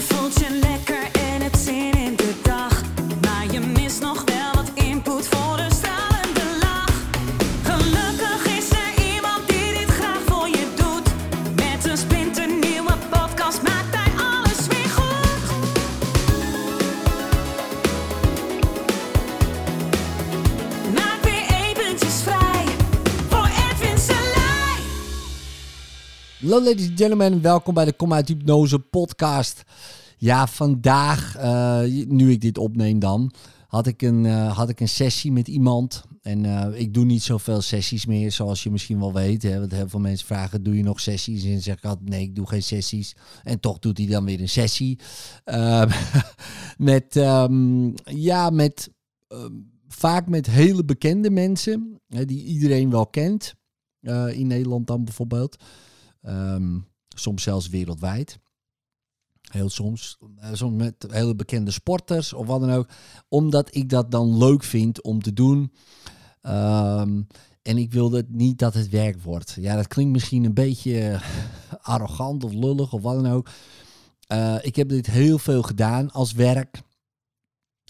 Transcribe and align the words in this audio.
Je 0.00 0.67
Hallo 26.38 26.62
ladies 26.62 26.88
and 26.88 26.98
gentlemen, 26.98 27.42
welkom 27.42 27.74
bij 27.74 27.84
de 27.84 27.92
Kom 27.92 28.12
uit 28.12 28.28
Hypnose 28.28 28.78
podcast. 28.78 29.62
Ja, 30.18 30.46
vandaag, 30.46 31.36
eh, 31.36 31.82
nu 32.06 32.30
ik 32.30 32.40
dit 32.40 32.58
opneem 32.58 32.98
dan, 32.98 33.32
had 33.66 33.86
ik 33.86 34.02
een, 34.02 34.26
eh, 34.26 34.56
had 34.56 34.68
ik 34.68 34.80
een 34.80 34.88
sessie 34.88 35.32
met 35.32 35.48
iemand. 35.48 36.04
En 36.22 36.44
eh, 36.44 36.80
ik 36.80 36.94
doe 36.94 37.04
niet 37.04 37.22
zoveel 37.22 37.60
sessies 37.60 38.06
meer, 38.06 38.32
zoals 38.32 38.62
je 38.62 38.70
misschien 38.70 38.98
wel 38.98 39.12
weet. 39.12 39.42
Hè? 39.42 39.58
Want 39.58 39.72
heel 39.72 39.88
veel 39.88 40.00
mensen 40.00 40.26
vragen, 40.26 40.62
doe 40.62 40.76
je 40.76 40.82
nog 40.82 41.00
sessies? 41.00 41.44
En 41.44 41.62
zeg 41.62 41.76
ik 41.76 41.84
altijd, 41.84 42.08
nee, 42.08 42.22
ik 42.22 42.34
doe 42.34 42.48
geen 42.48 42.62
sessies. 42.62 43.16
En 43.44 43.60
toch 43.60 43.78
doet 43.78 43.98
hij 43.98 44.06
dan 44.06 44.24
weer 44.24 44.40
een 44.40 44.48
sessie. 44.48 44.98
Ehm, 45.44 45.90
met, 46.90 47.16
ehm, 47.16 47.90
ja, 48.04 48.50
met, 48.50 48.90
ehm, 49.28 49.52
vaak 49.88 50.28
met 50.28 50.46
hele 50.46 50.84
bekende 50.84 51.30
mensen, 51.30 52.00
hè, 52.08 52.24
die 52.24 52.44
iedereen 52.44 52.90
wel 52.90 53.06
kent. 53.06 53.54
In 54.32 54.46
Nederland 54.46 54.86
dan 54.86 55.04
bijvoorbeeld. 55.04 55.56
Ehm, 56.28 56.78
soms 57.08 57.42
zelfs 57.42 57.68
wereldwijd. 57.68 58.38
Heel 59.40 59.68
soms. 59.68 60.18
Eh, 60.36 60.48
soms 60.52 60.76
met 60.76 61.06
hele 61.10 61.34
bekende 61.34 61.70
sporters 61.70 62.32
of 62.32 62.46
wat 62.46 62.60
dan 62.60 62.70
ook. 62.70 62.88
Omdat 63.28 63.74
ik 63.74 63.88
dat 63.88 64.10
dan 64.10 64.38
leuk 64.38 64.62
vind 64.62 65.02
om 65.02 65.22
te 65.22 65.32
doen. 65.32 65.72
Ehm, 66.40 67.22
en 67.62 67.78
ik 67.78 67.92
wilde 67.92 68.16
het 68.16 68.30
niet 68.30 68.58
dat 68.58 68.74
het 68.74 68.88
werk 68.88 69.22
wordt. 69.22 69.56
Ja, 69.60 69.76
dat 69.76 69.86
klinkt 69.86 70.12
misschien 70.12 70.44
een 70.44 70.54
beetje 70.54 71.20
arrogant 71.80 72.44
of 72.44 72.52
lullig 72.52 72.92
of 72.92 73.02
wat 73.02 73.22
dan 73.22 73.32
ook. 73.32 73.48
Eh, 74.26 74.56
ik 74.60 74.76
heb 74.76 74.88
dit 74.88 75.06
heel 75.06 75.38
veel 75.38 75.62
gedaan 75.62 76.10
als 76.10 76.32
werk. 76.32 76.82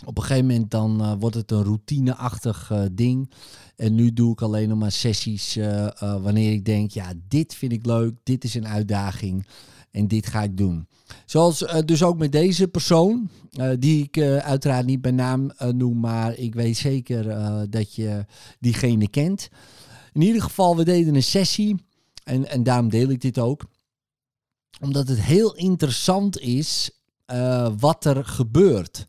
Op 0.05 0.19
een 0.19 0.23
gegeven 0.23 0.47
moment 0.47 0.71
dan 0.71 1.01
eh, 1.01 1.13
wordt 1.19 1.37
het 1.37 1.51
een 1.51 1.63
routineachtig 1.63 2.71
eh, 2.71 2.83
ding. 2.93 3.31
En 3.77 3.95
nu 3.95 4.13
doe 4.13 4.33
ik 4.33 4.43
alleen 4.43 4.69
nog 4.69 4.79
maar 4.79 4.93
sessies 4.93 5.57
eh, 5.57 5.89
wanneer 5.99 6.53
ik 6.53 6.65
denk, 6.65 6.91
ja, 6.91 7.13
dit 7.29 7.55
vind 7.55 7.73
ik 7.73 7.87
leuk, 7.87 8.15
dit 8.23 8.45
is 8.45 8.55
een 8.55 8.69
uitdaging 8.69 9.47
en 9.91 10.09
dit 10.09 10.27
ga 10.27 10.43
ik 10.43 10.57
doen. 10.57 10.87
Zoals 11.25 11.65
dus 11.85 12.03
ook 12.03 12.19
met 12.19 12.33
deze 12.33 12.69
persoon, 12.69 13.29
die 13.79 14.03
ik 14.03 14.21
uiteraard 14.21 14.87
niet 14.87 15.01
bij 15.01 15.11
naam 15.11 15.51
noem, 15.75 16.01
maar 16.01 16.35
ik 16.37 16.55
weet 16.55 16.77
zeker 16.77 17.25
dat 17.71 17.95
je 17.95 18.25
diegene 18.61 19.09
kent. 19.09 19.49
In 20.13 20.21
ieder 20.21 20.43
geval, 20.43 20.77
we 20.77 20.85
deden 20.85 21.15
een 21.15 21.23
sessie 21.23 21.85
en, 22.25 22.49
en 22.49 22.63
daarom 22.63 22.89
deel 22.89 23.09
ik 23.09 23.21
dit 23.21 23.39
ook. 23.39 23.65
Omdat 24.81 25.09
het 25.09 25.21
heel 25.21 25.55
interessant 25.55 26.39
is 26.41 26.91
wat 27.79 28.05
er 28.05 28.25
gebeurt. 28.25 29.07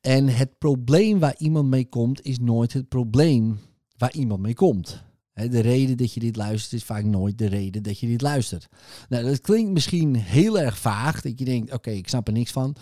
En 0.00 0.28
het 0.28 0.58
probleem 0.58 1.18
waar 1.18 1.34
iemand 1.38 1.68
mee 1.68 1.88
komt, 1.88 2.22
is 2.22 2.38
nooit 2.38 2.72
het 2.72 2.88
probleem 2.88 3.58
waar 3.96 4.12
iemand 4.12 4.40
mee 4.40 4.54
komt. 4.54 5.02
De 5.32 5.60
reden 5.60 5.96
dat 5.96 6.12
je 6.12 6.20
dit 6.20 6.36
luistert 6.36 6.72
is 6.72 6.84
vaak 6.84 7.04
nooit 7.04 7.38
de 7.38 7.46
reden 7.46 7.82
dat 7.82 7.98
je 7.98 8.06
dit 8.06 8.20
luistert. 8.20 8.68
Nou, 9.08 9.24
dat 9.24 9.40
klinkt 9.40 9.72
misschien 9.72 10.14
heel 10.14 10.58
erg 10.58 10.78
vaag, 10.78 11.20
dat 11.20 11.38
je 11.38 11.44
denkt, 11.44 11.72
oké, 11.72 11.90
ik 11.90 12.08
snap 12.08 12.26
er 12.26 12.32
niks 12.32 12.50
van. 12.50 12.76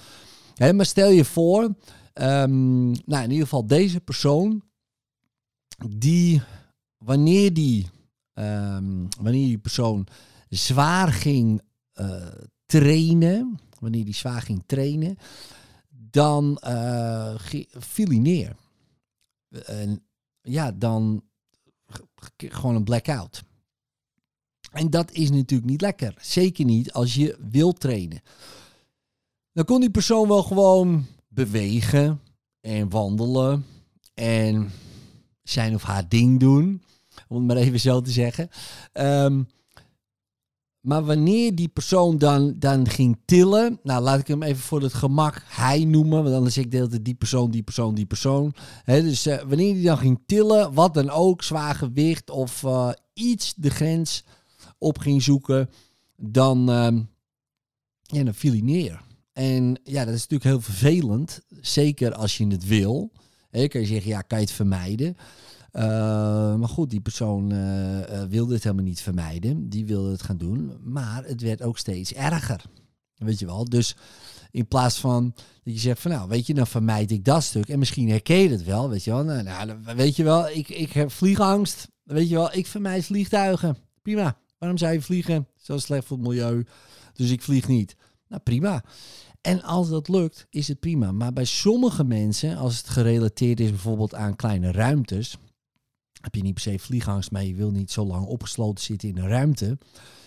Maar 0.74 0.86
stel 0.86 1.10
je 1.10 1.24
voor, 1.24 1.74
ehm, 2.12 2.86
nou 2.90 3.22
in 3.22 3.30
ieder 3.30 3.44
geval 3.44 3.66
deze 3.66 4.00
persoon, 4.00 4.62
die 5.88 6.42
wanneer 6.98 7.54
die, 7.54 7.86
ehm, 8.32 9.06
wanneer 9.20 9.46
die 9.46 9.58
persoon 9.58 10.06
zwaar 10.48 11.12
ging 11.12 11.60
eh, 11.92 12.26
trainen, 12.66 13.58
wanneer 13.78 14.04
die 14.04 14.14
zwaar 14.14 14.42
ging 14.42 14.62
trainen, 14.66 15.16
dan 16.10 16.56
eh, 16.58 17.34
ge- 17.36 17.66
viel 17.70 18.06
hij 18.06 18.18
neer. 18.18 18.56
Ja, 20.42 20.72
dan 20.72 21.22
gewoon 22.36 22.74
een 22.74 22.84
blackout. 22.84 23.42
En 24.72 24.90
dat 24.90 25.12
is 25.12 25.30
natuurlijk 25.30 25.70
niet 25.70 25.80
lekker. 25.80 26.14
Zeker 26.20 26.64
niet 26.64 26.92
als 26.92 27.14
je 27.14 27.36
wilt 27.50 27.80
trainen. 27.80 28.22
Dan 29.52 29.64
kon 29.64 29.80
die 29.80 29.90
persoon 29.90 30.28
wel 30.28 30.42
gewoon 30.42 31.06
bewegen 31.28 32.20
en 32.60 32.88
wandelen 32.88 33.64
en 34.14 34.70
zijn 35.42 35.74
of 35.74 35.82
haar 35.82 36.08
ding 36.08 36.40
doen. 36.40 36.82
Om 37.28 37.36
het 37.36 37.46
maar 37.46 37.56
even 37.56 37.80
zo 37.80 38.00
te 38.00 38.10
zeggen. 38.10 38.48
Ehm, 38.92 39.42
maar 40.80 41.04
wanneer 41.04 41.54
die 41.54 41.68
persoon 41.68 42.18
dan, 42.18 42.54
dan 42.58 42.88
ging 42.88 43.18
tillen, 43.24 43.80
nou 43.82 44.02
laat 44.02 44.18
ik 44.18 44.26
hem 44.26 44.42
even 44.42 44.62
voor 44.62 44.82
het 44.82 44.94
gemak 44.94 45.42
hij 45.46 45.84
noemen, 45.84 46.22
want 46.22 46.34
anders 46.34 46.54
zeg 46.54 46.64
ik 46.64 46.70
de 46.70 47.02
die 47.02 47.14
persoon, 47.14 47.50
die 47.50 47.62
persoon, 47.62 47.94
die 47.94 48.06
persoon. 48.06 48.54
Dus 48.84 49.26
eh, 49.26 49.42
wanneer 49.42 49.74
die 49.74 49.84
dan 49.84 49.98
ging 49.98 50.20
tillen, 50.26 50.74
wat 50.74 50.94
dan 50.94 51.10
ook, 51.10 51.42
zwaar 51.42 51.74
gewicht 51.74 52.30
of 52.30 52.64
eh, 52.64 52.90
iets 53.12 53.54
de 53.56 53.70
grens 53.70 54.24
op 54.78 54.98
ging 54.98 55.22
zoeken, 55.22 55.70
dan, 56.16 56.66
ja, 58.02 58.24
dan 58.24 58.34
viel 58.34 58.52
hij 58.52 58.60
neer. 58.60 59.06
En 59.32 59.80
ja, 59.84 60.04
dat 60.04 60.14
is 60.14 60.26
natuurlijk 60.26 60.50
heel 60.50 60.60
vervelend, 60.60 61.40
zeker 61.60 62.14
als 62.14 62.36
je 62.36 62.46
het 62.46 62.66
wil. 62.66 63.10
Kan 63.50 63.80
je 63.80 63.86
zeggen, 63.86 64.10
ja, 64.10 64.20
kan 64.20 64.38
je 64.38 64.44
het 64.44 64.54
vermijden? 64.54 65.16
Uh, 65.72 65.82
maar 66.54 66.68
goed, 66.68 66.90
die 66.90 67.00
persoon 67.00 67.52
eh, 67.52 68.22
eh, 68.22 68.28
wilde 68.28 68.54
het 68.54 68.62
helemaal 68.62 68.84
niet 68.84 69.00
vermijden. 69.00 69.68
Die 69.68 69.86
wilde 69.86 70.10
het 70.10 70.22
gaan 70.22 70.36
doen. 70.36 70.72
Maar 70.82 71.24
het 71.24 71.40
werd 71.40 71.62
ook 71.62 71.78
steeds 71.78 72.12
erger. 72.12 72.64
Weet 73.14 73.38
je 73.38 73.46
wel? 73.46 73.64
Dus 73.64 73.96
in 74.50 74.68
plaats 74.68 74.98
van 75.00 75.32
dat 75.64 75.74
je 75.74 75.80
zegt 75.80 76.00
van 76.00 76.10
nou, 76.10 76.28
weet 76.28 76.46
je, 76.46 76.54
dan 76.54 76.66
vermijd 76.66 77.10
ik 77.10 77.24
dat 77.24 77.42
stuk. 77.42 77.68
En 77.68 77.78
misschien 77.78 78.08
herken 78.08 78.36
je 78.36 78.48
het 78.48 78.64
wel, 78.64 78.88
weet 78.88 79.04
je 79.04 79.10
wel. 79.10 79.24
Nou, 79.24 79.42
nou, 79.42 79.66
dan- 79.66 79.96
weet 79.96 80.16
je 80.16 80.24
wel, 80.24 80.48
ik, 80.48 80.68
ik 80.68 80.92
heb 80.92 81.10
vliegangst. 81.10 81.88
Weet 82.02 82.28
je 82.28 82.34
wel, 82.34 82.54
ik 82.54 82.66
vermijd 82.66 83.04
vliegtuigen. 83.04 83.76
Prima. 84.02 84.36
Waarom 84.58 84.78
zou 84.78 84.92
je 84.92 85.00
vliegen? 85.02 85.46
Zo 85.56 85.78
slecht 85.78 86.06
voor 86.06 86.16
het 86.16 86.26
milieu. 86.26 86.66
Dus 87.12 87.30
ik 87.30 87.42
vlieg 87.42 87.68
niet. 87.68 87.96
Nou, 88.28 88.42
prima. 88.42 88.84
En 89.40 89.62
als 89.62 89.88
dat 89.88 90.08
lukt, 90.08 90.46
is 90.50 90.68
het 90.68 90.80
prima. 90.80 91.12
Maar 91.12 91.32
bij 91.32 91.44
sommige 91.44 92.04
mensen, 92.04 92.56
als 92.56 92.76
het 92.76 92.88
gerelateerd 92.88 93.60
is 93.60 93.70
bijvoorbeeld 93.70 94.14
aan 94.14 94.36
kleine 94.36 94.72
ruimtes, 94.72 95.36
heb 96.20 96.34
je 96.34 96.42
niet 96.42 96.54
per 96.54 96.62
se 96.62 96.78
vliegangst, 96.78 97.30
maar 97.30 97.44
je 97.44 97.54
wil 97.54 97.70
niet 97.70 97.90
zo 97.90 98.04
lang 98.04 98.26
opgesloten 98.26 98.84
zitten 98.84 99.08
in 99.08 99.18
een 99.18 99.28
ruimte. 99.28 99.78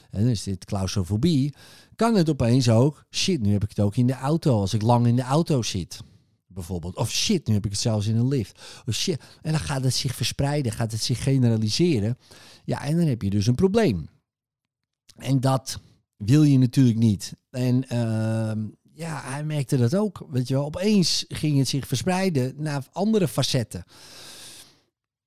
En 0.10 0.22
dan 0.22 0.30
is 0.30 0.44
dit 0.44 0.66
claustrofobie. 0.66 1.54
Kan 1.96 2.16
het 2.16 2.30
opeens 2.30 2.70
ook, 2.70 3.06
shit, 3.10 3.42
nu 3.42 3.52
heb 3.52 3.64
ik 3.64 3.70
het 3.70 3.80
ook 3.80 3.96
in 3.96 4.08
de 4.08 4.14
auto, 4.14 4.60
als 4.60 4.74
ik 4.74 4.82
lang 4.82 5.08
in 5.08 5.16
de 5.16 5.22
auto 5.22 5.62
zit. 5.62 6.00
Bijvoorbeeld. 6.48 6.96
Of 6.96 7.12
shit, 7.12 7.48
nu 7.48 7.54
heb 7.54 7.66
ik 7.66 7.72
het 7.72 7.80
zelfs 7.80 8.08
in 8.08 8.16
een 8.16 8.28
lift. 8.28 8.62
Of 8.86 8.94
shit. 8.94 9.24
En 9.42 9.52
dan 9.52 9.62
gaat 9.62 9.84
het 9.84 9.94
zich 9.94 10.16
verspreiden, 10.16 10.72
gaat 10.72 10.92
het 10.92 11.04
zich 11.04 11.24
generaliseren. 11.24 12.18
Ja, 12.66 12.84
en 12.84 12.98
dan 12.98 13.08
heb 13.08 13.22
je 13.22 13.30
dus 13.30 13.48
een 13.48 13.56
probleem. 13.56 14.10
En 15.16 15.40
dat 15.40 15.80
wil 16.18 16.44
je 16.44 16.58
natuurlijk 16.58 16.98
niet. 16.98 17.34
En 17.50 17.88
ehm, 17.88 18.60
ja, 18.94 19.22
hij 19.24 19.44
merkte 19.44 19.78
dat 19.78 19.96
ook. 19.96 20.26
Weet 20.30 20.48
je 20.48 20.54
wel, 20.54 20.66
opeens 20.66 21.26
ging 21.28 21.58
het 21.58 21.68
zich 21.68 21.88
verspreiden 21.88 22.54
naar 22.58 22.88
andere 22.92 23.28
facetten. 23.28 23.84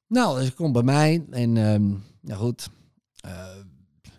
Nou, 0.07 0.41
dus 0.41 0.55
komt 0.55 0.73
bij 0.73 0.83
mij 0.83 1.25
en 1.31 1.57
ehm, 1.57 1.89
nou 2.21 2.41
goed, 2.41 2.69
eh, 3.17 3.57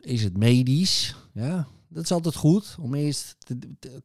is 0.01 0.23
het 0.23 0.38
medisch? 0.38 1.16
Ja, 1.34 1.68
dat 1.88 2.03
is 2.03 2.12
altijd 2.12 2.35
goed 2.35 2.75
om 2.79 2.94
eerst 2.94 3.36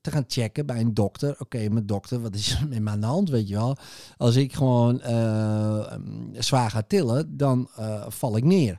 te, 0.00 0.10
gaan 0.10 0.24
checken 0.26 0.66
bij 0.66 0.80
een 0.80 0.94
dokter. 0.94 1.36
Oké, 1.38 1.68
mijn 1.68 1.86
dokter, 1.86 2.20
wat 2.20 2.34
is 2.34 2.54
er 2.60 2.68
met 2.68 2.80
me 2.80 2.90
aan 2.90 3.00
de 3.00 3.06
hand, 3.06 3.28
weet 3.28 3.48
je 3.48 3.54
wel? 3.54 3.76
Als 4.16 4.36
ik 4.36 4.54
gewoon 4.54 5.00
eh, 5.00 5.92
ehm, 5.92 6.42
zwaar 6.42 6.70
ga 6.70 6.82
tillen, 6.82 7.36
dan 7.36 7.68
eh, 7.76 8.04
val 8.08 8.36
ik 8.36 8.44
neer. 8.44 8.78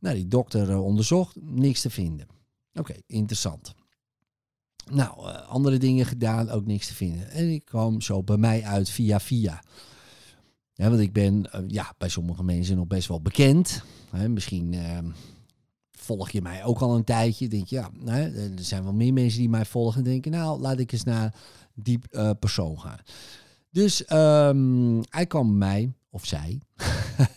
Nou, 0.00 0.14
die 0.14 0.28
dokter 0.28 0.78
onderzocht, 0.78 1.36
niks 1.40 1.80
te 1.80 1.90
vinden. 1.90 2.26
Oké, 2.72 2.94
interessant. 3.06 3.74
Nou, 4.90 5.30
andere 5.48 5.78
dingen 5.78 6.06
gedaan, 6.06 6.50
ook 6.50 6.66
niks 6.66 6.86
te 6.86 6.94
vinden. 6.94 7.30
En 7.30 7.52
ik 7.52 7.64
kwam 7.64 8.00
zo 8.00 8.22
bij 8.22 8.36
mij 8.36 8.62
uit 8.62 8.90
via 8.90 9.20
via. 9.20 9.62
Want 10.76 11.00
ik 11.00 11.12
ben 11.12 11.52
eh, 11.52 11.60
ja, 11.66 11.94
bij 11.98 12.08
sommige 12.08 12.42
mensen 12.42 12.76
nog 12.76 12.86
best 12.86 13.08
wel 13.08 13.20
bekend. 13.20 13.82
Hè, 14.10 14.28
misschien 14.28 14.74
eh, 14.74 14.98
volg 15.90 16.30
je 16.30 16.42
mij 16.42 16.64
ook 16.64 16.80
al 16.80 16.94
een 16.94 17.04
tijdje. 17.04 17.48
Denk 17.48 17.66
je, 17.66 17.76
ja, 17.76 17.90
nou, 17.92 18.20
er 18.20 18.50
zijn 18.56 18.82
wel 18.82 18.92
meer 18.92 19.12
mensen 19.12 19.38
die 19.40 19.48
mij 19.48 19.64
volgen. 19.64 19.98
En 19.98 20.04
denken, 20.04 20.30
nou, 20.30 20.60
laat 20.60 20.78
ik 20.78 20.92
eens 20.92 21.04
naar 21.04 21.34
die 21.74 21.98
eh, 22.10 22.30
persoon 22.40 22.80
gaan. 22.80 22.98
Dus 23.70 24.04
ehm, 24.04 25.02
hij 25.08 25.26
kwam 25.26 25.46
bij 25.46 25.58
mij, 25.58 25.92
of 26.10 26.26
zij. 26.26 26.58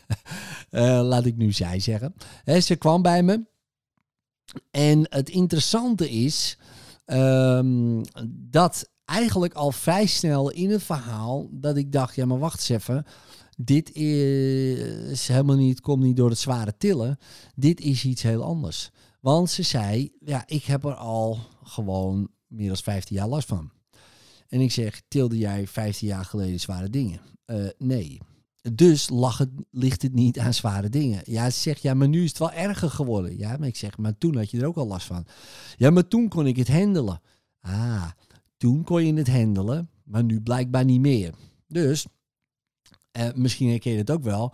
Eh, 0.70 1.02
laat 1.04 1.26
ik 1.26 1.38
nu 1.38 1.52
zij 1.52 1.80
zeggen. 1.80 2.14
Ze 2.60 2.76
kwam 2.76 3.02
bij 3.02 3.24
me. 3.24 3.46
En 4.72 5.08
het 5.10 5.30
interessante 5.30 6.10
is, 6.10 6.58
Ehm, 7.10 8.02
dat 8.30 8.90
eigenlijk 9.10 9.54
al 9.54 9.72
vrij 9.72 10.06
snel 10.06 10.50
in 10.50 10.70
het 10.70 10.84
verhaal 10.84 11.48
dat 11.52 11.78
ik 11.78 11.92
dacht, 11.92 12.16
ja 12.16 12.26
maar 12.26 12.40
wacht 12.40 12.60
eens 12.60 12.70
even. 12.70 13.06
Dit 13.58 13.96
is 13.96 15.28
helemaal 15.28 15.56
niet, 15.56 15.82
komt 15.82 16.04
niet 16.04 16.18
door 16.18 16.30
het 16.30 16.40
zware 16.40 16.78
tillen. 16.78 17.18
Dit 17.56 17.82
is 17.82 18.06
iets 18.06 18.22
heel 18.22 18.44
anders. 18.44 18.90
Want 19.20 19.50
ze 19.50 19.64
zei, 19.64 20.12
ja, 20.20 20.44
ik 20.46 20.64
heb 20.64 20.84
er 20.84 20.96
al 20.96 21.40
gewoon 21.64 22.30
meer 22.48 22.68
dan 22.68 22.78
15 22.78 23.16
jaar 23.16 23.28
last 23.28 23.48
van. 23.48 23.72
En 24.48 24.62
ik 24.62 24.72
zeg, 24.72 25.02
tilde 25.08 25.38
jij 25.38 25.68
15 25.68 26.08
jaar 26.08 26.26
geleden 26.26 26.60
zware 26.60 26.90
dingen? 26.90 27.22
Eh, 27.46 27.68
nee. 27.78 28.20
Dus 28.74 29.10
lag 29.10 29.38
het, 29.38 29.50
ligt 29.72 30.02
het 30.02 30.14
niet 30.14 30.40
aan 30.40 30.54
zware 30.54 30.90
dingen. 30.90 31.22
Ja, 31.26 31.50
ze 31.50 31.60
zegt, 31.60 31.82
ja, 31.82 31.94
maar 31.94 32.08
nu 32.08 32.24
is 32.24 32.30
het 32.30 32.40
wel 32.40 32.52
erger 32.52 32.90
geworden. 32.90 33.38
Ja, 33.38 33.58
maar 33.58 33.68
ik 33.68 33.76
zeg, 33.76 33.98
maar 33.98 34.18
toen 34.18 34.36
had 34.36 34.52
je 34.52 34.60
er 34.60 34.68
ook 34.68 34.78
al 34.78 34.88
last 34.88 35.06
van. 35.06 35.26
Ja, 35.78 35.90
maar 35.90 36.08
toen 36.08 36.28
kon 36.28 36.48
ik 36.48 36.58
het 36.58 36.68
handelen. 36.68 37.22
Ah, 37.62 38.10
toen 38.60 38.84
kon 38.84 39.06
je 39.06 39.14
het 39.14 39.28
handelen, 39.28 39.90
maar 40.04 40.24
nu 40.24 40.42
blijkbaar 40.42 40.86
niet 40.86 41.02
meer. 41.02 41.34
Dus, 41.68 42.06
eh, 43.12 43.34
misschien 43.34 43.70
herken 43.70 43.92
je 43.92 43.98
het 43.98 44.12
ook 44.12 44.24
wel. 44.24 44.54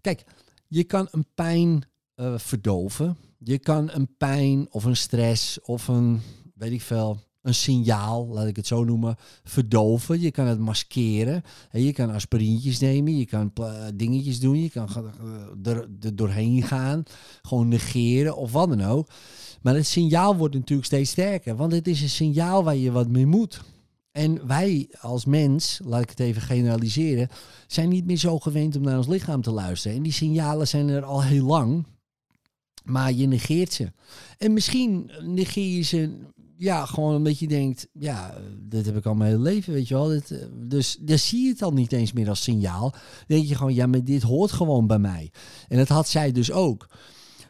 Kijk, 0.00 0.24
je 0.68 0.84
kan 0.84 1.08
een 1.10 1.26
pijn 1.34 1.82
eh, 2.14 2.38
verdoven. 2.38 3.16
Je 3.38 3.58
kan 3.58 3.90
een 3.90 4.16
pijn 4.16 4.72
of 4.72 4.84
een 4.84 4.96
stress 4.96 5.60
of 5.60 5.88
een, 5.88 6.20
weet 6.54 6.72
ik 6.72 6.82
veel, 6.82 7.20
een 7.44 7.54
signaal, 7.54 8.26
laat 8.26 8.46
ik 8.46 8.56
het 8.56 8.66
zo 8.66 8.84
noemen, 8.84 9.16
verdoven. 9.44 10.20
Je 10.20 10.30
kan 10.30 10.46
het 10.46 10.58
maskeren. 10.58 11.42
En 11.70 11.82
je 11.82 11.92
kan 11.92 12.10
aspirintjes 12.10 12.78
nemen, 12.78 13.16
je 13.16 13.26
kan 13.26 13.52
dingetjes 13.94 14.40
doen, 14.40 14.62
je 14.62 14.70
kan 14.70 14.88
eh, 14.88 15.72
er, 15.72 15.88
er 16.00 16.16
doorheen 16.16 16.62
gaan, 16.62 17.02
gewoon 17.42 17.68
negeren 17.68 18.36
of 18.36 18.52
wat 18.52 18.68
dan 18.68 18.82
ook. 18.82 19.08
Maar 19.62 19.74
het 19.74 19.86
signaal 19.86 20.36
wordt 20.36 20.54
natuurlijk 20.54 20.86
steeds 20.86 21.10
sterker, 21.10 21.56
want 21.56 21.72
het 21.72 21.86
is 21.86 22.02
een 22.02 22.08
signaal 22.08 22.64
waar 22.64 22.76
je 22.76 22.92
wat 22.92 23.08
mee 23.08 23.26
moet. 23.26 23.62
En 24.12 24.46
wij 24.46 24.88
als 25.00 25.24
mens, 25.24 25.80
laat 25.84 26.02
ik 26.02 26.10
het 26.10 26.20
even 26.20 26.42
generaliseren, 26.42 27.28
zijn 27.66 27.88
niet 27.88 28.06
meer 28.06 28.16
zo 28.16 28.38
gewend 28.38 28.76
om 28.76 28.82
naar 28.82 28.96
ons 28.96 29.06
lichaam 29.06 29.42
te 29.42 29.50
luisteren. 29.50 29.96
En 29.96 30.02
die 30.02 30.12
signalen 30.12 30.68
zijn 30.68 30.88
er 30.88 31.02
al 31.02 31.22
heel 31.22 31.46
lang, 31.46 31.86
maar 32.84 33.12
je 33.12 33.26
negeert 33.26 33.72
ze. 33.72 33.92
En 34.38 34.52
misschien 34.52 35.10
negeer 35.22 35.76
je 35.76 35.82
ze 35.82 36.16
ja, 36.56 36.86
gewoon 36.86 37.16
omdat 37.16 37.38
je 37.38 37.48
denkt, 37.48 37.88
ja, 37.92 38.34
dit 38.58 38.86
heb 38.86 38.96
ik 38.96 39.06
al 39.06 39.14
mijn 39.14 39.30
hele 39.30 39.42
leven, 39.42 39.72
weet 39.72 39.88
je 39.88 39.94
wel. 39.94 40.08
Dit, 40.08 40.30
eh, 40.30 40.46
dus 40.52 40.96
dan 41.00 41.18
zie 41.18 41.42
je 41.42 41.48
het 41.48 41.62
al 41.62 41.72
niet 41.72 41.92
eens 41.92 42.12
meer 42.12 42.28
als 42.28 42.42
signaal. 42.42 42.90
Dan 42.90 43.00
denk 43.26 43.46
je 43.46 43.54
gewoon, 43.54 43.74
ja, 43.74 43.86
maar 43.86 44.04
dit 44.04 44.22
hoort 44.22 44.52
gewoon 44.52 44.86
bij 44.86 44.98
mij. 44.98 45.32
En 45.68 45.78
dat 45.78 45.88
had 45.88 46.08
zij 46.08 46.32
dus 46.32 46.52
ook. 46.52 46.88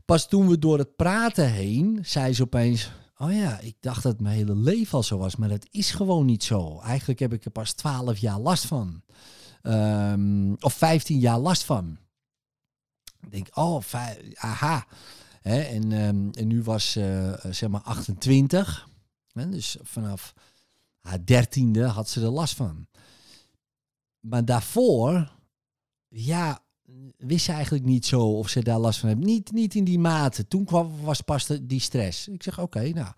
Pas 0.05 0.29
toen 0.29 0.49
we 0.49 0.59
door 0.59 0.79
het 0.79 0.97
praten 0.97 1.53
heen, 1.53 1.99
zei 2.03 2.35
ze 2.35 2.43
opeens, 2.43 2.91
oh 3.17 3.33
ja, 3.33 3.61
ik 3.61 3.77
dacht 3.81 4.03
dat 4.03 4.21
mijn 4.21 4.37
hele 4.37 4.56
leven 4.56 4.97
al 4.97 5.03
zo 5.03 5.19
was, 5.19 5.37
maar 5.37 5.49
dat 5.49 5.67
is 5.71 5.91
gewoon 5.91 6.27
niet 6.27 6.45
zo. 6.45 6.81
Eigenlijk 6.81 7.21
heb 7.21 7.33
ik 7.33 7.45
er 7.45 7.50
pas 7.50 7.73
12 7.73 8.19
jaar 8.19 8.39
last 8.39 8.65
van. 8.65 9.03
Ehm, 9.62 10.53
of 10.61 10.75
15 10.75 11.19
jaar 11.19 11.39
last 11.39 11.65
van. 11.65 11.99
Ik 13.21 13.31
denk, 13.31 13.49
oh, 13.55 13.83
aha. 14.35 14.87
En, 15.43 15.93
ehm, 15.93 16.29
en 16.31 16.47
nu 16.47 16.62
was 16.62 16.97
eh, 16.97 17.33
zeg 17.50 17.69
maar 17.69 17.81
28. 17.81 18.89
Dus 19.35 19.77
vanaf 19.83 20.35
haar 21.01 21.25
dertiende 21.25 21.85
had 21.85 22.09
ze 22.09 22.21
er 22.21 22.29
last 22.29 22.55
van. 22.55 22.87
Maar 24.21 24.45
daarvoor, 24.45 25.33
ja, 26.09 26.63
wist 27.17 27.45
ze 27.45 27.53
eigenlijk 27.53 27.85
niet 27.85 28.07
zo 28.07 28.21
of 28.21 28.49
ze 28.49 28.63
daar 28.63 28.79
last 28.79 28.99
van 28.99 29.09
heeft. 29.09 29.21
Niet, 29.21 29.53
niet 29.53 29.75
in 29.75 29.85
die 29.85 29.99
mate. 29.99 30.49
Toen 30.49 30.65
kwam, 30.65 31.01
was 31.01 31.21
pas 31.21 31.47
die 31.63 31.81
stress. 31.81 32.29
Ik 32.29 32.43
zeg, 32.43 32.61
oké, 32.61 32.89
nou, 32.89 33.13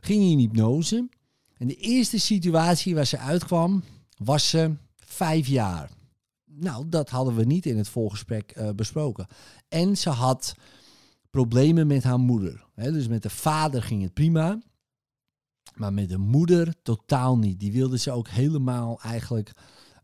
ging 0.00 0.22
in 0.22 0.38
hypnose. 0.38 1.08
En 1.56 1.66
de 1.66 1.76
eerste 1.76 2.20
situatie 2.20 2.94
waar 2.94 3.06
ze 3.06 3.18
uitkwam, 3.18 3.82
was 4.16 4.48
ze 4.48 4.74
vijf 4.96 5.46
jaar. 5.46 5.90
Nou, 6.44 6.88
dat 6.88 7.10
hadden 7.10 7.34
we 7.34 7.44
niet 7.44 7.66
in 7.66 7.76
het 7.76 7.88
voorgesprek 7.88 8.50
eh, 8.50 8.70
besproken. 8.70 9.26
En 9.68 9.96
ze 9.96 10.10
had 10.10 10.54
problemen 11.30 11.86
met 11.86 12.02
haar 12.02 12.18
moeder. 12.18 12.64
Dus 12.74 13.08
met 13.08 13.22
de 13.22 13.30
vader 13.30 13.82
ging 13.82 14.02
het 14.02 14.14
prima. 14.14 14.58
Maar 15.74 15.92
met 15.92 16.08
de 16.08 16.18
moeder 16.18 16.74
totaal 16.82 17.38
niet. 17.38 17.60
Die 17.60 17.72
wilde 17.72 17.98
ze 17.98 18.10
ook 18.10 18.28
helemaal 18.28 19.00
eigenlijk 19.00 19.52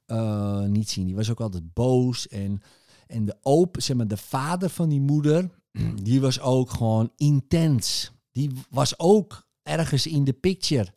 eh, 0.06 0.62
niet 0.62 0.90
zien. 0.90 1.06
Die 1.06 1.14
was 1.14 1.30
ook 1.30 1.40
altijd 1.40 1.72
boos. 1.72 2.28
En, 2.28 2.62
en 3.06 3.24
de 3.24 3.68
zeg 3.72 3.96
maar, 3.96 4.08
de 4.08 4.16
vader 4.16 4.70
van 4.70 4.88
die 4.88 5.00
moeder, 5.00 5.50
die 6.02 6.20
was 6.20 6.40
ook 6.40 6.70
gewoon 6.70 7.10
intens. 7.16 8.12
Die 8.32 8.50
was 8.70 8.98
ook 8.98 9.46
ergens 9.62 10.06
in 10.06 10.24
de 10.24 10.32
picture. 10.32 10.92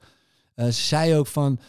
Eh, 0.55 0.65
ze 0.65 0.83
zei 0.83 1.15
ook 1.15 1.27
van, 1.27 1.59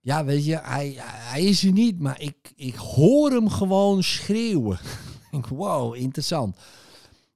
ja, 0.00 0.24
weet 0.24 0.44
je, 0.44 0.58
hij, 0.62 0.94
hij 1.04 1.42
is 1.42 1.64
er 1.64 1.72
niet, 1.72 1.98
maar 1.98 2.20
ik, 2.20 2.52
ik 2.56 2.74
hoor 2.74 3.30
hem 3.30 3.48
gewoon 3.48 4.02
schreeuwen. 4.02 4.78
ik 5.30 5.46
wow, 5.46 5.94
interessant. 5.94 6.56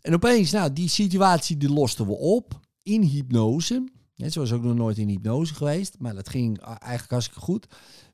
En 0.00 0.14
opeens, 0.14 0.50
nou, 0.50 0.72
die 0.72 0.88
situatie 0.88 1.56
die 1.56 1.72
losten 1.72 2.06
we 2.06 2.12
op 2.12 2.60
in 2.82 3.02
hypnose. 3.02 3.84
Ze 4.16 4.38
was 4.38 4.52
ook 4.52 4.62
nog 4.62 4.74
nooit 4.74 4.98
in 4.98 5.08
hypnose 5.08 5.54
geweest, 5.54 5.98
maar 5.98 6.14
dat 6.14 6.28
ging 6.28 6.60
eigenlijk 6.60 7.10
hartstikke 7.10 7.40
goed. 7.40 7.66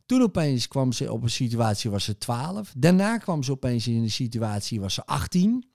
Toen 0.06 0.22
opeens 0.22 0.68
kwam 0.68 0.92
ze 0.92 1.12
op 1.12 1.22
een 1.22 1.30
situatie, 1.30 1.90
was 1.90 2.04
ze 2.04 2.18
12. 2.18 2.72
Daarna 2.76 3.18
kwam 3.18 3.42
ze 3.42 3.50
opeens 3.50 3.86
in 3.86 4.02
een 4.02 4.10
situatie, 4.10 4.80
was 4.80 4.94
ze 4.94 5.06
18. 5.06 5.66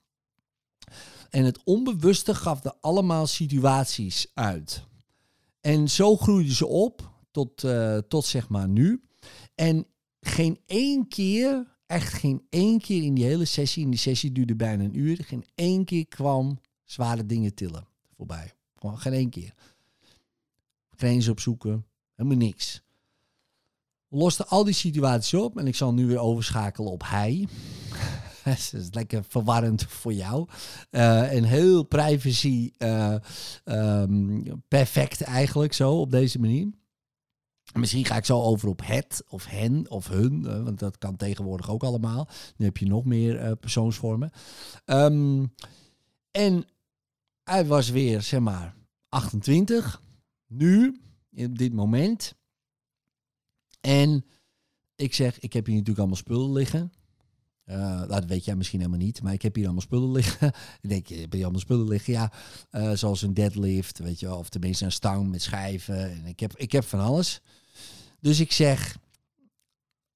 En 1.29 1.45
het 1.45 1.63
onbewuste 1.63 2.35
gaf 2.35 2.63
er 2.63 2.73
allemaal 2.81 3.27
situaties 3.27 4.31
uit. 4.33 4.85
En 5.61 5.89
zo 5.89 6.17
groeide 6.17 6.53
ze 6.53 6.67
op 6.67 7.11
tot, 7.31 7.63
eh, 7.63 7.97
tot 7.97 8.25
zeg 8.25 8.49
maar 8.49 8.67
nu. 8.67 9.03
En 9.55 9.85
geen 10.19 10.59
één 10.65 11.07
keer, 11.07 11.75
echt 11.85 12.13
geen 12.13 12.45
één 12.49 12.79
keer 12.79 13.03
in 13.03 13.13
die 13.13 13.25
hele 13.25 13.45
sessie, 13.45 13.83
in 13.83 13.89
die 13.89 13.99
sessie 13.99 14.31
duurde 14.31 14.55
bijna 14.55 14.83
een 14.83 14.99
uur, 14.99 15.23
geen 15.23 15.45
één 15.55 15.85
keer 15.85 16.07
kwam 16.07 16.59
zware 16.83 17.25
dingen 17.25 17.53
tillen 17.53 17.87
voorbij. 18.15 18.53
Gewoon 18.75 18.99
geen 18.99 19.13
één 19.13 19.29
keer. 19.29 19.53
Grenzen 20.97 21.31
opzoeken, 21.31 21.85
helemaal 22.15 22.37
niks. 22.37 22.81
We 24.07 24.17
losten 24.17 24.47
al 24.47 24.63
die 24.63 24.73
situaties 24.73 25.33
op 25.33 25.57
en 25.57 25.67
ik 25.67 25.75
zal 25.75 25.93
nu 25.93 26.05
weer 26.05 26.19
overschakelen 26.19 26.91
op 26.91 27.03
hij. 27.05 27.47
Dat 28.43 28.73
is 28.73 28.87
lekker 28.91 29.23
verwarrend 29.23 29.83
voor 29.83 30.13
jou. 30.13 30.47
Eh, 30.89 31.33
en 31.33 31.43
heel 31.43 31.83
privacy 31.83 32.71
eh, 32.77 33.15
ehm, 33.63 34.41
perfect 34.67 35.21
eigenlijk 35.21 35.73
zo 35.73 35.99
op 35.99 36.11
deze 36.11 36.39
manier. 36.39 36.69
Misschien 37.73 38.05
ga 38.05 38.15
ik 38.15 38.25
zo 38.25 38.41
over 38.41 38.69
op 38.69 38.81
het 38.83 39.23
of 39.29 39.45
hen 39.45 39.89
of 39.89 40.07
hun, 40.07 40.63
want 40.63 40.79
dat 40.79 40.97
kan 40.97 41.15
tegenwoordig 41.15 41.69
ook 41.69 41.83
allemaal. 41.83 42.27
Nu 42.57 42.65
heb 42.65 42.77
je 42.77 42.85
nog 42.85 43.05
meer 43.05 43.39
eh, 43.39 43.51
persoonsvormen. 43.59 44.31
Ehm, 44.85 45.45
en 46.31 46.65
hij 47.43 47.65
was 47.65 47.89
weer, 47.89 48.21
zeg 48.21 48.39
maar, 48.39 48.75
28, 49.09 50.01
nu, 50.47 51.01
op 51.35 51.57
dit 51.57 51.73
moment. 51.73 52.33
En 53.81 54.25
ik 54.95 55.13
zeg, 55.13 55.39
ik 55.39 55.53
heb 55.53 55.65
hier 55.65 55.73
natuurlijk 55.73 55.99
allemaal 55.99 56.17
spullen 56.17 56.51
liggen. 56.51 56.91
Eh, 57.63 58.07
dat 58.07 58.25
weet 58.25 58.45
jij 58.45 58.55
misschien 58.55 58.79
helemaal 58.79 58.99
niet, 58.99 59.21
maar 59.21 59.33
ik 59.33 59.41
heb 59.41 59.55
hier 59.55 59.63
allemaal 59.63 59.81
spullen 59.81 60.11
liggen. 60.11 60.47
ik 60.81 60.89
denk, 60.89 61.07
heb 61.07 61.33
je 61.33 61.41
allemaal 61.41 61.59
spullen 61.59 61.87
liggen? 61.87 62.13
Ja, 62.13 62.31
eh, 62.69 62.91
zoals 62.91 63.21
een 63.21 63.33
deadlift, 63.33 63.99
weet 63.99 64.19
je 64.19 64.25
wel, 64.25 64.37
of 64.37 64.49
tenminste 64.49 64.85
een 64.85 64.91
stang 64.91 65.29
met 65.29 65.41
schijven. 65.41 66.11
En 66.11 66.25
ik 66.25 66.39
heb, 66.39 66.57
ik 66.57 66.71
heb 66.71 66.83
van 66.83 66.99
alles. 66.99 67.41
Dus 68.19 68.39
ik 68.39 68.51
zeg, 68.51 68.97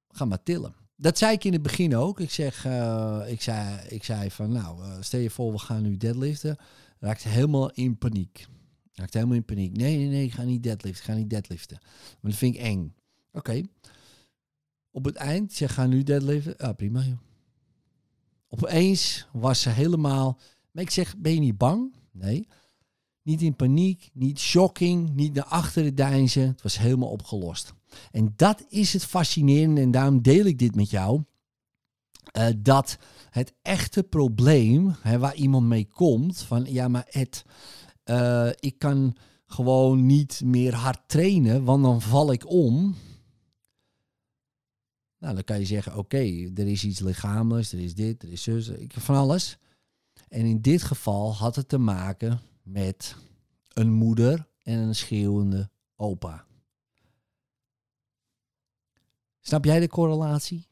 ga 0.08 0.26
maar 0.26 0.44
tillen. 0.44 0.76
Dat 0.96 1.18
zei 1.18 1.34
ik 1.34 1.44
in 1.44 1.54
het 1.54 1.62
begin 1.62 1.96
ook. 1.96 2.20
Ik 2.20 2.32
zeg, 2.32 2.66
eh, 2.66 3.22
ik, 3.28 3.42
zei, 3.42 3.80
ik 3.88 4.04
zei 4.04 4.32
van, 4.32 4.52
nou, 4.52 4.84
eh, 4.84 4.92
stel 5.00 5.20
je 5.20 5.30
voor, 5.30 5.52
we 5.52 5.58
gaan 5.58 5.82
nu 5.82 5.98
deadliften. 5.98 6.58
Raakte 7.00 7.28
helemaal 7.28 7.72
in 7.72 7.98
paniek. 7.98 8.48
Raakte 8.94 9.18
helemaal 9.18 9.38
in 9.38 9.46
paniek. 9.46 9.76
Nee, 9.78 9.98
nee, 9.98 10.08
nee, 10.08 10.26
ik 10.26 10.34
ga 10.34 10.44
niet 10.44 10.64
deadliften. 10.64 11.06
Ga 11.06 11.14
niet 11.14 11.30
deadliften. 11.30 11.78
Maar 12.22 12.32
dat 12.32 12.40
vind 12.40 12.56
ik 12.56 12.62
eng. 12.62 12.96
Oké. 13.32 13.62
Op 14.92 15.06
het 15.06 15.16
eind, 15.16 15.54
zeg, 15.54 15.74
ga 15.74 15.86
nu 15.86 16.04
deadliften. 16.04 16.58
Ah, 16.58 16.76
prima, 16.76 17.02
joh. 17.04 17.18
Opeens 18.50 19.28
was 19.34 19.62
ze 19.62 19.70
helemaal... 19.70 20.40
Maar 20.72 20.84
ik 20.84 20.90
zeg, 20.90 21.18
ben 21.18 21.34
je 21.34 21.40
niet 21.40 21.58
bang? 21.58 21.94
Nee. 22.12 22.48
Niet 23.24 23.42
in 23.42 23.56
paniek, 23.56 24.10
niet 24.14 24.40
shocking, 24.40 25.10
niet 25.16 25.34
naar 25.34 25.44
achteren 25.46 25.96
deinzen. 25.96 26.48
Het 26.48 26.62
was 26.62 26.78
helemaal 26.78 27.10
opgelost. 27.10 27.74
En 28.12 28.34
dat 28.36 28.66
is 28.70 28.94
het 28.94 29.06
fascinerende 29.06 29.82
en 29.82 29.92
daarom 29.92 30.22
deel 30.22 30.46
ik 30.46 30.60
dit 30.60 30.76
met 30.76 30.90
jou. 30.90 31.24
eh, 32.32 32.48
dat 32.58 32.98
het 33.30 33.54
echte 33.62 34.04
probleem 34.04 34.96
hè, 35.02 35.20
waar 35.20 35.36
iemand 35.36 35.68
mee 35.68 35.86
komt, 35.86 36.42
van 36.42 36.66
ja, 36.66 36.88
maar 36.88 37.08
het, 37.10 37.46
eh, 38.12 38.50
ik 38.60 38.80
kan 38.80 39.16
gewoon 39.46 40.06
niet 40.06 40.42
meer 40.44 40.74
hard 40.74 41.02
trainen, 41.06 41.64
want 41.64 41.84
dan 41.84 42.02
val 42.02 42.32
ik 42.32 42.50
om. 42.50 42.96
Nou, 45.18 45.34
dan 45.34 45.44
kan 45.44 45.60
je 45.60 45.66
zeggen, 45.66 45.98
oké, 45.98 46.52
er 46.56 46.68
is 46.68 46.84
iets 46.84 47.00
lichamelijks, 47.00 47.72
er 47.72 47.80
is 47.80 47.96
dit, 47.96 48.24
er 48.24 48.32
is 48.32 48.44
zus, 48.44 48.68
ik 48.68 48.94
van 48.94 49.16
alles. 49.16 49.58
En 50.28 50.46
in 50.46 50.62
dit 50.62 50.82
geval 50.82 51.36
had 51.36 51.56
het 51.56 51.70
te 51.70 51.78
maken 51.78 52.42
met 52.64 53.16
een 53.74 53.92
moeder 53.92 54.48
en 54.64 54.78
een 54.78 54.96
schreeuwende 54.96 55.70
opa. 55.96 56.46
Snap 59.40 59.66
jij 59.66 59.80
de 59.80 59.88
correlatie? 59.88 60.68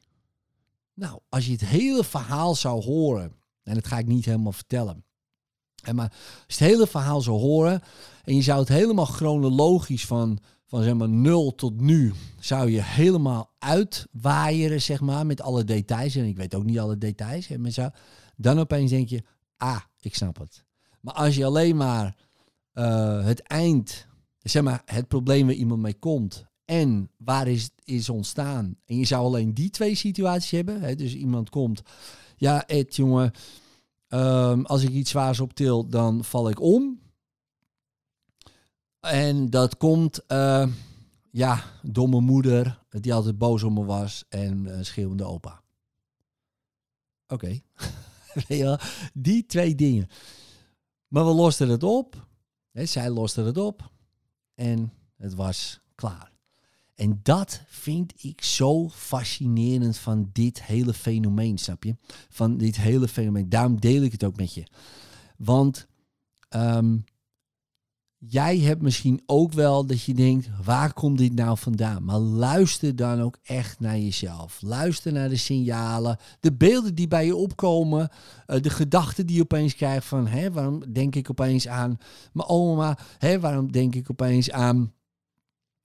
Nou, 0.94 1.20
als 1.28 1.46
je 1.46 1.52
het 1.52 1.64
hele 1.64 2.04
verhaal 2.04 2.54
zou 2.54 2.82
horen, 2.82 3.32
en 3.62 3.74
dat 3.74 3.86
ga 3.86 3.98
ik 3.98 4.06
niet 4.06 4.24
helemaal 4.24 4.52
vertellen. 4.52 5.04
En 5.82 5.94
maar 5.94 6.12
als 6.46 6.58
het 6.58 6.68
hele 6.68 6.86
verhaal 6.86 7.20
zou 7.20 7.38
horen 7.38 7.82
en 8.24 8.34
je 8.34 8.42
zou 8.42 8.58
het 8.58 8.68
helemaal 8.68 9.04
chronologisch 9.04 10.06
van, 10.06 10.38
van 10.66 10.82
zeg 10.82 10.94
maar 10.94 11.08
0 11.08 11.54
tot 11.54 11.80
nu, 11.80 12.12
zou 12.40 12.70
je 12.70 12.82
helemaal 12.82 13.50
uitwaaieren, 13.58 14.82
zeg 14.82 15.00
maar, 15.00 15.26
met 15.26 15.40
alle 15.40 15.64
details. 15.64 16.16
En 16.16 16.24
ik 16.24 16.36
weet 16.36 16.54
ook 16.54 16.64
niet 16.64 16.78
alle 16.78 16.98
details. 16.98 17.46
Hè, 17.46 17.58
maar 17.58 17.70
zo, 17.70 17.88
dan 18.36 18.58
opeens 18.58 18.90
denk 18.90 19.08
je, 19.08 19.22
ah, 19.56 19.80
ik 20.00 20.14
snap 20.14 20.38
het. 20.38 20.64
Maar 21.00 21.14
als 21.14 21.36
je 21.36 21.44
alleen 21.44 21.76
maar 21.76 22.16
eh, 22.72 23.24
het 23.24 23.42
eind, 23.42 24.06
zeg 24.38 24.62
maar, 24.62 24.82
het 24.84 25.08
probleem 25.08 25.46
waar 25.46 25.54
iemand 25.54 25.80
mee 25.80 25.98
komt 25.98 26.44
en 26.64 27.10
waar 27.16 27.48
is, 27.48 27.70
is 27.84 28.08
ontstaan. 28.08 28.76
En 28.86 28.96
je 28.96 29.04
zou 29.04 29.24
alleen 29.24 29.54
die 29.54 29.70
twee 29.70 29.94
situaties 29.94 30.50
hebben. 30.50 30.80
Hè? 30.80 30.94
Dus 30.94 31.14
iemand 31.14 31.50
komt, 31.50 31.82
ja 32.36 32.66
Ed 32.66 32.96
jongen, 32.96 33.32
ehm, 34.10 34.62
als 34.62 34.82
ik 34.82 34.90
iets 34.90 35.10
zwaars 35.10 35.40
optil, 35.40 35.88
dan 35.88 36.24
val 36.24 36.48
ik 36.48 36.60
om. 36.60 37.00
En 39.00 39.50
dat 39.50 39.76
komt, 39.76 40.20
uh, 40.28 40.66
ja, 41.30 41.64
domme 41.82 42.20
moeder, 42.20 42.82
die 42.88 43.14
altijd 43.14 43.38
boos 43.38 43.62
op 43.62 43.72
me 43.72 43.84
was 43.84 44.24
en 44.28 44.64
uh, 44.64 44.78
schreeuwende 44.80 45.24
opa. 45.24 45.62
Oké, 47.26 47.60
die 49.12 49.46
twee 49.46 49.74
dingen. 49.74 50.08
Maar 51.08 51.24
we 51.24 51.32
losten 51.32 51.68
het 51.68 51.82
op. 51.82 52.26
Zij 52.72 53.10
loste 53.10 53.42
het 53.42 53.56
op. 53.56 53.90
En 54.54 54.92
het 55.16 55.34
was 55.34 55.80
klaar. 55.94 56.29
En 57.00 57.20
dat 57.22 57.62
vind 57.66 58.12
ik 58.24 58.42
zo 58.44 58.88
fascinerend 58.88 59.96
van 59.96 60.30
dit 60.32 60.62
hele 60.62 60.94
fenomeen, 60.94 61.58
snap 61.58 61.84
je? 61.84 61.96
Van 62.28 62.56
dit 62.56 62.76
hele 62.76 63.08
fenomeen. 63.08 63.48
Daarom 63.48 63.80
deel 63.80 64.02
ik 64.02 64.12
het 64.12 64.24
ook 64.24 64.36
met 64.36 64.54
je. 64.54 64.66
Want 65.36 65.86
um, 66.56 67.04
jij 68.16 68.58
hebt 68.58 68.82
misschien 68.82 69.22
ook 69.26 69.52
wel 69.52 69.86
dat 69.86 70.02
je 70.02 70.14
denkt, 70.14 70.48
waar 70.64 70.92
komt 70.92 71.18
dit 71.18 71.34
nou 71.34 71.58
vandaan? 71.58 72.04
Maar 72.04 72.18
luister 72.18 72.96
dan 72.96 73.20
ook 73.20 73.38
echt 73.42 73.80
naar 73.80 73.98
jezelf. 73.98 74.58
Luister 74.62 75.12
naar 75.12 75.28
de 75.28 75.36
signalen, 75.36 76.18
de 76.40 76.52
beelden 76.52 76.94
die 76.94 77.08
bij 77.08 77.26
je 77.26 77.36
opkomen, 77.36 78.10
uh, 78.46 78.60
de 78.60 78.70
gedachten 78.70 79.26
die 79.26 79.36
je 79.36 79.42
opeens 79.42 79.74
krijgt 79.74 80.06
van, 80.06 80.26
hé, 80.26 80.50
waarom 80.50 80.92
denk 80.92 81.14
ik 81.14 81.30
opeens 81.30 81.68
aan 81.68 81.98
mijn 82.32 82.48
oma? 82.48 82.98
Hé, 83.18 83.40
waarom 83.40 83.72
denk 83.72 83.94
ik 83.94 84.10
opeens 84.10 84.50
aan 84.50 84.92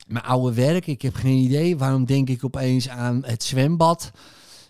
mijn 0.06 0.26
oude 0.26 0.56
werk. 0.56 0.88
Ik 0.88 1.02
heb 1.02 1.14
geen 1.14 1.38
idee. 1.38 1.78
Waarom 1.78 2.06
denk 2.06 2.30
ik 2.30 2.44
opeens 2.44 2.90
aan 2.90 3.24
het 3.26 3.44
zwembad 3.44 4.12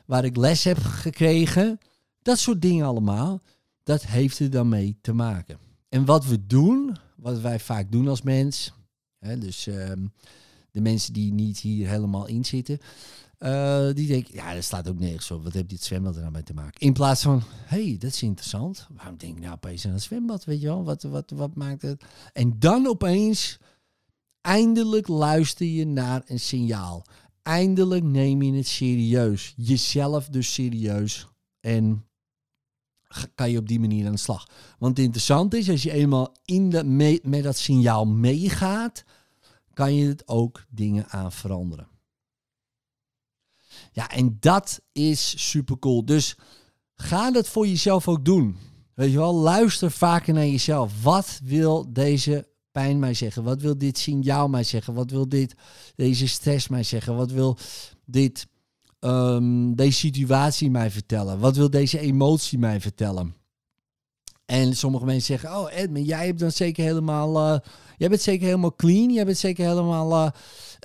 waar 0.06 0.26
ik 0.26 0.36
les 0.36 0.64
heb 0.64 0.78
gekregen? 0.78 1.80
Dat 2.22 2.40
soort 2.40 2.62
dingen 2.62 2.86
allemaal. 2.86 3.42
Dat 3.84 4.06
heeft 4.06 4.40
er 4.40 4.50
dan 4.50 4.70
mee 4.70 4.98
te 5.02 5.14
maken. 5.14 5.58
En 5.90 6.06
wat 6.06 6.26
we 6.26 6.46
doen, 6.46 6.98
wat 7.16 7.40
wij 7.40 7.60
vaak 7.60 7.92
doen 7.92 8.08
als 8.08 8.22
mens, 8.22 8.74
hè, 9.20 9.38
dus 9.38 9.68
ehm, 9.68 10.06
de 10.72 10.82
mensen 10.82 11.14
die 11.14 11.34
niet 11.34 11.60
hier 11.60 11.90
helemaal 11.90 12.28
in 12.28 12.46
zitten, 12.46 12.80
uh, 13.40 13.90
die 13.94 14.08
denken, 14.08 14.34
ja, 14.34 14.54
dat 14.54 14.64
staat 14.64 14.90
ook 14.90 15.00
nergens 15.00 15.32
op. 15.32 15.44
Wat 15.44 15.54
heeft 15.54 15.70
dit 15.70 15.84
zwembad 15.84 16.16
er 16.16 16.22
nou 16.22 16.34
mee 16.34 16.44
te 16.44 16.54
maken? 16.54 16.82
In 16.82 16.94
plaats 16.94 17.22
van, 17.22 17.44
hey, 17.50 17.96
dat 18.00 18.12
is 18.12 18.24
interessant. 18.24 18.88
Waarom 18.96 19.18
denk 19.18 19.36
ik 19.36 19.42
nou 19.42 19.54
opeens 19.54 19.86
aan 19.86 19.92
het 19.92 20.02
zwembad, 20.02 20.46
weet 20.46 20.62
je 20.62 20.68
wel? 20.68 20.84
Wat, 20.84 21.04
wat, 21.04 21.32
wat 21.36 21.56
maakt 21.56 21.82
het? 21.82 22.04
En 22.34 22.60
dan 22.60 22.88
opeens 22.88 23.58
Eindelijk 24.46 25.08
luister 25.08 25.66
je 25.66 25.86
naar 25.86 26.22
een 26.26 26.40
signaal. 26.40 27.06
Eindelijk 27.42 28.04
neem 28.04 28.42
je 28.42 28.54
het 28.54 28.68
serieus. 28.68 29.54
Jezelf 29.58 30.28
dus 30.28 30.54
serieus. 30.54 31.28
En 31.60 32.08
kan 33.36 33.52
je 33.52 33.58
op 33.58 33.68
die 33.68 33.80
manier 33.80 34.06
aan 34.06 34.12
de 34.12 34.18
slag. 34.18 34.48
Want 34.80 34.98
het 34.98 35.06
interessante 35.06 35.58
is, 35.58 35.70
als 35.70 35.84
je 35.84 35.92
eenmaal 35.92 36.36
in 36.44 36.70
de, 36.70 36.84
met 37.24 37.44
dat 37.44 37.58
signaal 37.58 38.06
meegaat, 38.06 39.04
kan 39.74 39.96
je 39.96 40.08
het 40.08 40.28
ook 40.28 40.66
dingen 40.70 41.10
aan 41.10 41.32
veranderen. 41.32 41.88
Ja, 43.92 44.10
en 44.10 44.38
dat 44.40 44.82
is 44.92 45.50
super 45.50 45.80
cool. 45.80 46.06
Dus 46.06 46.38
ga 46.96 47.32
dat 47.32 47.48
voor 47.48 47.68
jezelf 47.68 48.08
ook 48.08 48.26
doen. 48.26 48.58
Weet 48.94 49.12
je 49.12 49.18
wel, 49.18 49.36
luister 49.36 49.92
vaker 49.92 50.34
naar 50.34 50.48
jezelf. 50.48 51.04
Wat 51.04 51.40
wil 51.44 51.94
deze 51.94 52.54
pijn 52.76 53.00
mij 53.00 53.14
zeggen? 53.14 53.44
Wat 53.44 53.62
wil 53.62 53.78
dit 53.78 53.98
signaal 53.98 54.48
mij 54.48 54.64
zeggen? 54.64 54.94
Wat 54.94 55.12
wil 55.12 55.30
dit, 55.30 55.56
deze 55.96 56.28
stress 56.28 56.68
mij 56.68 56.84
zeggen? 56.84 57.16
Wat 57.16 57.32
wil 57.32 57.58
dit, 58.06 58.48
um, 59.00 59.76
deze 59.76 59.98
situatie 59.98 60.70
mij 60.72 60.92
vertellen? 60.92 61.40
Wat 61.40 61.56
wil 61.56 61.70
deze 61.70 62.00
emotie 62.00 62.60
mij 62.60 62.82
vertellen? 62.82 63.36
En 64.46 64.76
sommige 64.76 65.06
mensen 65.06 65.40
zeggen, 65.40 65.60
oh 65.60 65.72
Edmund, 65.74 66.08
jij 66.08 66.26
hebt 66.26 66.40
dan 66.40 66.52
zeker 66.52 66.84
helemaal, 66.84 67.54
uh, 67.54 67.60
jij 67.98 68.10
bent 68.10 68.22
zeker 68.22 68.46
helemaal 68.46 68.76
clean, 68.76 69.14
jij 69.14 69.26
bent 69.26 69.38
zeker 69.38 69.66
helemaal 69.66 70.12
uh, 70.12 70.32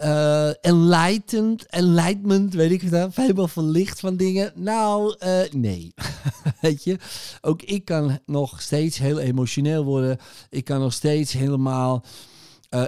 uh, 0.05 0.64
enlightened, 0.64 1.67
enlightenment, 1.67 2.55
weet 2.55 2.71
ik 2.71 2.81
het, 2.81 3.17
helemaal 3.17 3.49
verlicht 3.49 4.00
van 4.00 4.17
dingen. 4.17 4.52
Nou, 4.55 5.17
nee, 5.50 5.95
weet 6.61 6.85
je, 6.85 6.99
ook 7.40 7.62
ik 7.62 7.85
kan 7.85 8.19
nog 8.26 8.62
steeds 8.62 8.99
heel 8.99 9.19
emotioneel 9.19 9.85
worden, 9.85 10.19
ik 10.50 10.64
kan 10.64 10.81
nog 10.81 10.93
steeds 10.93 11.33
helemaal, 11.33 12.05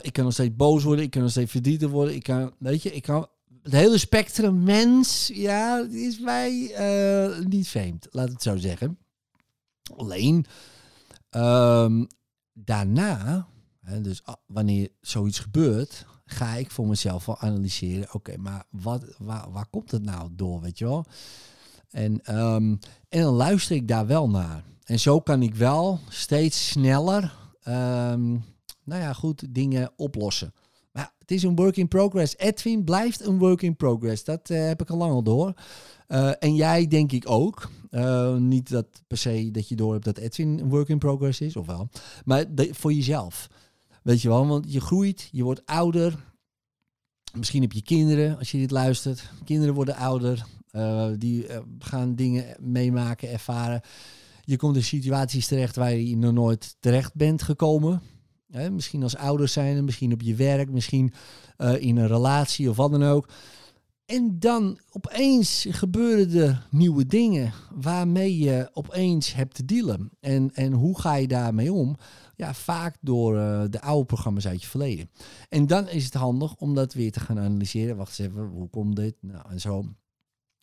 ik 0.03 0.13
kan 0.13 0.25
nog 0.25 0.33
steeds 0.33 0.57
boos 0.57 0.83
worden, 0.83 1.05
ik 1.05 1.11
kan 1.11 1.23
nog 1.23 1.31
steeds 1.31 1.51
verdrietig 1.51 1.91
worden, 1.91 2.15
ik 2.15 2.23
kan, 2.23 2.53
weet 2.59 2.83
je, 2.83 2.93
ik 2.93 3.03
kan 3.03 3.27
het 3.63 3.73
hele 3.73 3.99
spectrum 3.99 4.63
mens, 4.63 5.31
ja, 5.35 5.87
is 5.91 6.19
mij 6.19 6.75
niet 7.49 7.69
vreemd, 7.69 8.07
laat 8.11 8.29
het 8.29 8.43
zo 8.43 8.57
zeggen. 8.57 9.02
Alleen 9.97 10.47
um, 11.31 12.07
daarna, 12.53 13.47
hè, 13.81 14.01
dus 14.01 14.23
wanneer 14.47 14.89
zoiets 15.01 15.39
gebeurt, 15.39 16.07
ga 16.25 16.55
ik 16.55 16.71
voor 16.71 16.87
mezelf 16.87 17.27
wel 17.27 17.39
analyseren. 17.39 18.15
Oké, 18.15 18.37
maar 18.37 18.65
wat, 18.71 19.05
waar, 19.19 19.51
waar 19.51 19.67
komt 19.67 19.91
het 19.91 20.05
nou 20.05 20.29
door, 20.33 20.61
weet 20.61 20.79
je 20.79 20.85
wel? 20.85 21.05
En, 21.91 22.37
um, 22.39 22.79
en 23.09 23.23
dan 23.23 23.35
luister 23.35 23.77
ik 23.77 23.89
daar 23.89 24.07
wel 24.07 24.31
naar. 24.31 24.65
En 24.85 25.01
zo 25.01 25.21
kan 25.21 25.43
ik 25.43 25.55
wel 25.55 26.01
steeds 26.09 26.69
sneller, 26.69 27.23
um, 27.65 28.45
nou 28.85 29.03
ja, 29.03 29.13
goed, 29.13 29.55
dingen 29.55 29.91
oplossen. 29.97 30.55
Het 31.23 31.31
is 31.31 31.43
een 31.43 31.57
work 31.57 31.77
in 31.77 31.89
progress. 31.89 32.37
Edwin 32.37 32.85
blijft 32.85 33.27
een 33.27 33.39
work 33.39 33.63
in 33.63 33.77
progress. 33.77 34.25
Dat 34.25 34.51
uh, 34.51 34.67
heb 34.67 34.83
ik 34.83 34.91
al 34.91 34.97
lang 34.97 35.13
al 35.13 35.23
door. 35.23 35.55
Uh, 36.09 36.31
en 36.39 36.55
jij 36.55 36.87
denk 36.87 37.13
ik 37.13 37.31
ook. 37.31 37.71
Uh, 37.91 38.37
niet 38.37 38.71
dat 38.71 38.87
per 39.07 39.17
se 39.17 39.51
dat 39.51 39.69
je 39.69 39.77
door 39.77 39.93
hebt 39.93 40.05
dat 40.05 40.19
Edwin 40.19 40.59
een 40.59 40.69
work 40.69 40.89
in 40.89 40.99
progress 40.99 41.41
is, 41.41 41.57
of 41.57 41.67
wel. 41.67 41.89
Maar 42.25 42.45
voor 42.71 42.93
jezelf. 42.93 43.49
Weet 44.03 44.23
je 44.23 44.29
wel, 44.29 44.47
want 44.47 44.73
je 44.73 44.81
groeit, 44.81 45.29
je 45.33 45.43
wordt 45.43 45.67
ouder. 45.67 46.33
Misschien 47.37 47.63
heb 47.63 47.73
je 47.73 47.83
kinderen, 47.83 48.39
als 48.39 48.51
je 48.51 48.59
dit 48.59 48.71
luistert. 48.71 49.31
Kinderen 49.45 49.75
worden 49.75 49.97
ouder. 49.97 50.47
Die 51.19 51.47
gaan 51.79 52.15
dingen 52.15 52.57
meemaken, 52.61 53.31
ervaren. 53.31 53.81
Je 54.45 54.57
komt 54.57 54.77
in 54.77 54.83
situaties 54.83 55.47
terecht 55.47 55.77
waar 55.77 55.95
je 55.95 56.17
nog 56.17 56.33
nooit 56.33 56.77
terecht 56.81 57.15
bent 57.15 57.43
gekomen. 57.43 58.03
Misschien 58.71 59.03
als 59.03 59.17
ouders 59.17 59.53
zijn, 59.53 59.85
misschien 59.85 60.13
op 60.13 60.23
je 60.23 60.35
werk, 60.35 60.71
misschien 60.71 61.13
in 61.79 61.97
een 61.97 62.07
relatie 62.07 62.71
of 62.71 62.77
wat 62.77 62.91
dan 62.91 63.05
ook. 63.05 63.29
En 64.13 64.39
dan 64.39 64.79
opeens 64.91 65.67
gebeuren 65.71 66.43
er 66.43 66.67
nieuwe 66.71 67.07
dingen 67.07 67.53
waarmee 67.75 68.39
je 68.39 68.71
opeens 68.73 69.35
hebt 69.35 69.55
te 69.55 69.65
dealen. 69.65 70.11
En, 70.21 70.55
en 70.55 70.73
hoe 70.73 71.01
ga 71.01 71.15
je 71.15 71.29
daarmee 71.29 71.73
om? 71.73 71.97
Ja, 72.37 72.55
vaak 72.55 72.97
door 73.01 73.37
uh, 73.37 73.63
de 73.71 73.81
oude 73.81 74.05
programma's 74.05 74.47
uit 74.47 74.63
je 74.63 74.69
verleden. 74.69 75.11
En 75.49 75.67
dan 75.67 75.89
is 75.89 76.05
het 76.05 76.15
handig 76.15 76.55
om 76.55 76.75
dat 76.75 76.95
weer 76.95 77.13
te 77.13 77.21
gaan 77.21 77.39
analyseren. 77.39 77.97
Wacht 77.97 78.19
eens 78.19 78.29
even, 78.29 78.43
hoe 78.43 78.69
komt 78.69 78.97
dit? 78.97 79.15
Nou, 79.21 79.51
en 79.51 79.61
zo. 79.61 79.85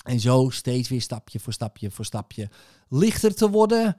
En 0.04 0.20
zo 0.20 0.50
steeds 0.50 0.90
weer 0.90 1.02
stapje 1.02 1.40
voor 1.40 1.54
stapje 1.54 1.92
voor 1.92 2.06
stapje 2.06 2.50
lichter 2.90 3.36
te 3.36 3.50
worden. 3.50 3.98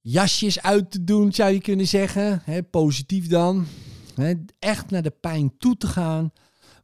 Jasjes 0.00 0.60
uit 0.60 0.90
te 0.90 1.04
doen, 1.04 1.32
zou 1.32 1.52
je 1.52 1.60
kunnen 1.60 1.86
zeggen. 1.86 2.42
Positief 2.70 3.28
dan. 3.28 3.66
Echt 4.58 4.90
naar 4.90 5.02
de 5.02 5.10
pijn 5.10 5.58
toe 5.58 5.76
te 5.76 5.86
gaan. 5.86 6.32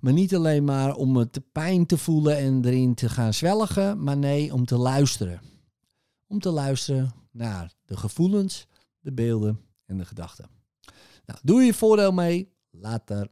Maar 0.01 0.13
niet 0.13 0.35
alleen 0.35 0.65
maar 0.65 0.95
om 0.95 1.17
het 1.17 1.41
pijn 1.53 1.87
te 1.87 1.99
voelen 1.99 2.37
en 2.37 2.65
erin 2.65 2.95
te 2.95 3.09
gaan 3.09 3.35
zwelgen, 3.35 4.03
maar 4.03 4.17
nee, 4.17 4.53
om 4.53 4.65
te 4.65 4.77
luisteren. 4.77 5.41
Om 6.27 6.39
te 6.39 6.51
luisteren 6.51 7.13
naar 7.31 7.73
de 7.85 7.97
gevoelens, 7.97 8.67
de 9.01 9.13
beelden 9.13 9.61
en 9.87 9.99
de 9.99 10.05
gedachten. 10.05 10.49
Nou, 11.27 11.39
doe 11.43 11.63
je 11.63 11.75
voordeel 11.75 12.13
mee. 12.13 12.53
Later. 12.71 13.29